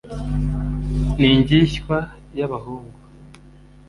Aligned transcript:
ni 1.19 1.29
njyishywa 1.39 1.97
ya 2.37 2.47
bahungu 2.51 2.97